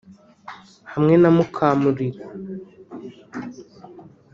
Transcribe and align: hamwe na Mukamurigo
hamwe 0.91 1.15
na 1.21 1.29
Mukamurigo 1.35 2.25